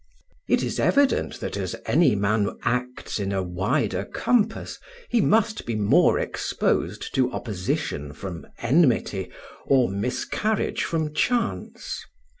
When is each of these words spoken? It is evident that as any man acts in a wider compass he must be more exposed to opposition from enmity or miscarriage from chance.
It 0.47 0.63
is 0.63 0.79
evident 0.79 1.39
that 1.41 1.55
as 1.55 1.75
any 1.85 2.15
man 2.15 2.57
acts 2.63 3.19
in 3.19 3.31
a 3.31 3.43
wider 3.43 4.03
compass 4.03 4.79
he 5.09 5.21
must 5.21 5.63
be 5.63 5.75
more 5.75 6.17
exposed 6.17 7.13
to 7.13 7.31
opposition 7.31 8.11
from 8.13 8.47
enmity 8.57 9.29
or 9.67 9.89
miscarriage 9.91 10.83
from 10.85 11.13
chance. 11.13 12.03